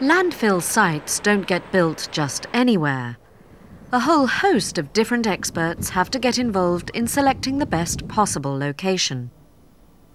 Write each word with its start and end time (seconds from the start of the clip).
Landfill 0.00 0.62
sites 0.62 1.20
don't 1.20 1.46
get 1.46 1.70
built 1.72 2.08
just 2.10 2.46
anywhere. 2.54 3.18
A 3.92 4.00
whole 4.00 4.26
host 4.26 4.78
of 4.78 4.94
different 4.94 5.26
experts 5.26 5.90
have 5.90 6.10
to 6.12 6.18
get 6.18 6.38
involved 6.38 6.90
in 6.94 7.06
selecting 7.06 7.58
the 7.58 7.66
best 7.66 8.08
possible 8.08 8.56
location. 8.56 9.30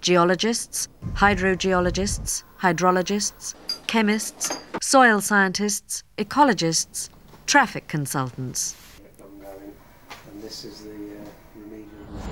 Geologists, 0.02 0.88
hydrogeologists, 1.14 2.44
hydrologists, 2.60 3.54
chemists, 3.86 4.58
soil 4.82 5.22
scientists, 5.22 6.02
ecologists, 6.18 7.10
traffic 7.46 7.88
consultants. 7.88 8.76
And 9.22 10.42
this 10.42 10.66
is 10.66 10.84
the 10.86 10.90
uh. 10.90 12.25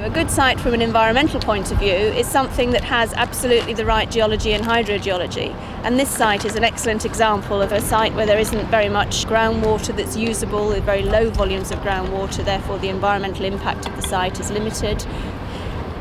A 0.00 0.08
good 0.08 0.30
site 0.30 0.60
from 0.60 0.74
an 0.74 0.80
environmental 0.80 1.40
point 1.40 1.72
of 1.72 1.78
view 1.78 1.90
is 1.90 2.24
something 2.24 2.70
that 2.70 2.84
has 2.84 3.12
absolutely 3.14 3.74
the 3.74 3.84
right 3.84 4.08
geology 4.08 4.52
and 4.52 4.64
hydrogeology. 4.64 5.52
And 5.82 5.98
this 5.98 6.08
site 6.08 6.44
is 6.44 6.54
an 6.54 6.62
excellent 6.62 7.04
example 7.04 7.60
of 7.60 7.72
a 7.72 7.80
site 7.80 8.14
where 8.14 8.24
there 8.24 8.38
isn't 8.38 8.68
very 8.68 8.88
much 8.88 9.26
groundwater 9.26 9.96
that's 9.96 10.16
usable, 10.16 10.70
very 10.82 11.02
low 11.02 11.30
volumes 11.30 11.72
of 11.72 11.80
groundwater, 11.80 12.44
therefore 12.44 12.78
the 12.78 12.88
environmental 12.88 13.44
impact 13.44 13.88
of 13.88 13.96
the 13.96 14.02
site 14.02 14.38
is 14.38 14.52
limited. 14.52 15.04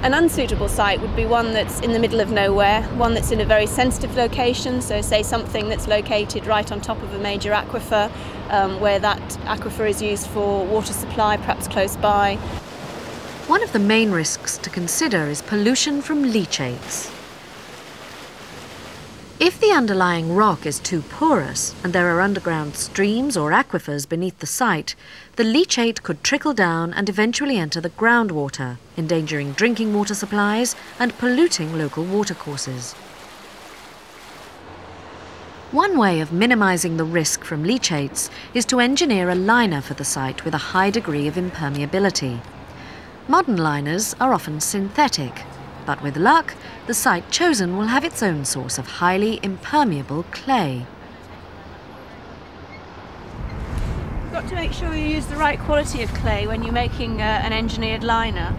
An 0.04 0.14
unsuitable 0.14 0.70
site 0.70 1.02
would 1.02 1.16
be 1.16 1.26
one 1.26 1.54
that's 1.54 1.80
in 1.80 1.92
the 1.92 2.00
middle 2.00 2.20
of 2.20 2.30
nowhere, 2.30 2.84
one 2.98 3.16
that's 3.16 3.32
in 3.32 3.42
a 3.42 3.46
very 3.46 3.66
sensitive 3.66 4.16
location, 4.16 4.80
so 4.80 5.02
say 5.02 5.24
something 5.24 5.70
that's 5.70 5.88
located 5.88 6.46
right 6.46 6.72
on 6.72 6.82
top 6.82 7.02
of 7.02 7.16
a 7.16 7.18
major 7.18 7.50
aquifer, 7.50 8.12
um, 8.52 8.80
where 8.80 9.00
that 9.00 9.20
aquifer 9.46 9.90
is 9.90 10.04
used 10.04 10.28
for 10.28 10.64
water 10.68 10.94
supply, 10.94 11.36
perhaps 11.36 11.68
close 11.68 11.98
by. 11.98 12.38
One 13.48 13.64
of 13.64 13.72
the 13.72 13.80
main 13.80 14.12
risks 14.12 14.58
to 14.58 14.70
consider 14.70 15.28
is 15.28 15.42
pollution 15.42 16.02
from 16.02 16.34
leachates. 16.34 17.10
If 19.40 19.58
the 19.62 19.72
underlying 19.72 20.36
rock 20.36 20.66
is 20.66 20.80
too 20.80 21.02
porous 21.02 21.74
and 21.82 21.94
there 21.94 22.14
are 22.14 22.20
underground 22.20 22.76
streams 22.76 23.38
or 23.38 23.52
aquifers 23.52 24.06
beneath 24.06 24.38
the 24.40 24.48
site, 24.48 24.96
the 25.38 25.46
leachate 25.46 26.04
could 26.04 26.26
trickle 26.26 26.54
down 26.54 26.94
and 26.94 27.08
eventually 27.08 27.56
enter 27.56 27.80
the 27.80 27.92
groundwater, 27.92 28.76
endangering 28.98 29.54
drinking 29.54 29.94
water 29.94 30.14
supplies 30.14 30.76
and 31.00 31.18
polluting 31.18 31.78
local 31.78 32.04
watercourses. 32.04 32.96
One 35.72 35.98
way 35.98 36.20
of 36.20 36.34
minimising 36.34 36.98
the 36.98 37.06
risk 37.06 37.46
from 37.46 37.64
leachates 37.64 38.30
is 38.54 38.66
to 38.66 38.82
engineer 38.82 39.30
a 39.30 39.36
liner 39.36 39.80
for 39.80 39.94
the 39.94 40.04
site 40.04 40.44
with 40.44 40.54
a 40.54 40.74
high 40.76 40.90
degree 40.90 41.28
of 41.30 41.36
impermeability. 41.36 42.42
Modern 43.30 43.58
liners 43.58 44.16
are 44.22 44.34
often 44.34 44.62
synthetic, 44.62 45.44
but 45.86 46.02
with 46.02 46.16
luck, 46.16 46.56
the 46.86 46.94
site 46.94 47.30
chosen 47.30 47.76
will 47.76 47.88
have 47.88 48.06
its 48.06 48.24
own 48.24 48.46
source 48.46 48.78
of 48.78 48.88
highly 48.88 49.42
impermeable 49.44 50.24
clay. 50.32 50.86
You've 54.24 54.32
got 54.32 54.48
to 54.48 54.56
make 54.56 54.72
sure 54.72 54.96
you 54.96 55.06
use 55.06 55.26
the 55.26 55.36
right 55.36 55.60
quality 55.60 56.04
of 56.04 56.14
clay 56.14 56.48
when 56.48 56.64
you're 56.64 56.72
making 56.72 57.22
uh, 57.22 57.42
an 57.44 57.52
engineered 57.52 58.02
liner. 58.02 58.56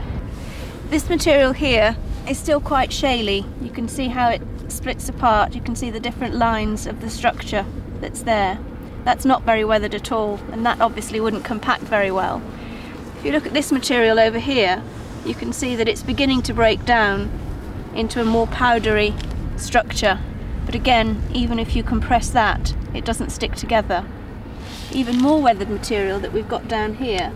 This 0.90 1.08
material 1.08 1.52
here 1.52 1.96
is 2.28 2.36
still 2.36 2.60
quite 2.60 2.90
shaly. 2.90 3.46
You 3.62 3.70
can 3.70 3.88
see 3.88 4.08
how 4.08 4.28
it 4.28 4.42
splits 4.68 5.08
apart. 5.08 5.54
You 5.54 5.62
can 5.62 5.76
see 5.76 5.88
the 5.88 6.00
different 6.00 6.34
lines 6.34 6.86
of 6.86 7.00
the 7.00 7.08
structure 7.08 7.64
that's 8.02 8.20
there. 8.20 8.58
That's 9.04 9.24
not 9.24 9.44
very 9.44 9.64
weathered 9.64 9.94
at 9.94 10.12
all, 10.12 10.38
and 10.52 10.66
that 10.66 10.82
obviously 10.82 11.20
wouldn't 11.20 11.44
compact 11.44 11.84
very 11.84 12.10
well. 12.10 12.42
If 13.18 13.24
you 13.24 13.32
look 13.32 13.46
at 13.46 13.52
this 13.52 13.72
material 13.72 14.20
over 14.20 14.38
here, 14.38 14.80
you 15.26 15.34
can 15.34 15.52
see 15.52 15.74
that 15.74 15.88
it's 15.88 16.04
beginning 16.04 16.40
to 16.42 16.54
break 16.54 16.84
down 16.84 17.28
into 17.92 18.20
a 18.20 18.24
more 18.24 18.46
powdery 18.46 19.12
structure. 19.56 20.20
But 20.64 20.76
again, 20.76 21.20
even 21.34 21.58
if 21.58 21.74
you 21.74 21.82
compress 21.82 22.30
that, 22.30 22.76
it 22.94 23.04
doesn't 23.04 23.30
stick 23.30 23.56
together. 23.56 24.06
Even 24.92 25.18
more 25.18 25.42
weathered 25.42 25.68
material 25.68 26.20
that 26.20 26.32
we've 26.32 26.48
got 26.48 26.68
down 26.68 26.94
here 26.94 27.32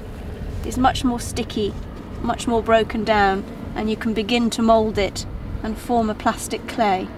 is 0.64 0.78
much 0.78 1.02
more 1.02 1.18
sticky, 1.18 1.74
much 2.20 2.46
more 2.46 2.62
broken 2.62 3.02
down, 3.02 3.42
and 3.74 3.90
you 3.90 3.96
can 3.96 4.14
begin 4.14 4.50
to 4.50 4.62
mould 4.62 4.98
it 4.98 5.26
and 5.64 5.76
form 5.76 6.08
a 6.08 6.14
plastic 6.14 6.68
clay. 6.68 7.08